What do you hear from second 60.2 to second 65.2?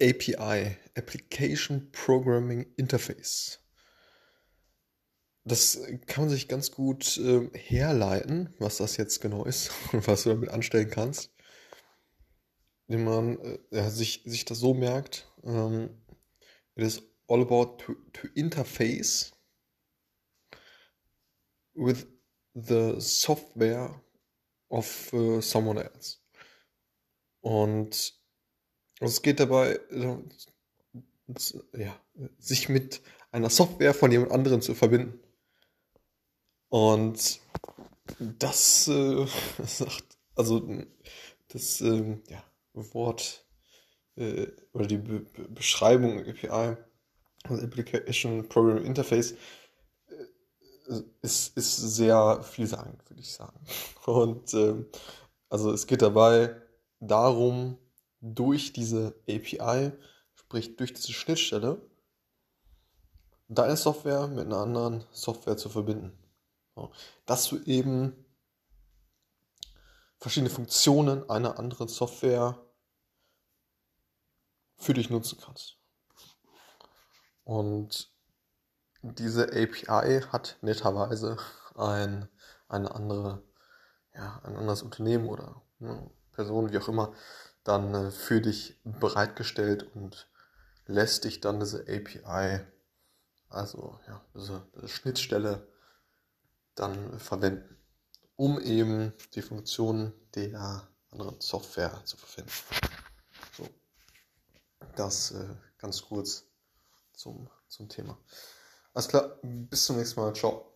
sprich durch diese Schnittstelle, deine Software mit einer anderen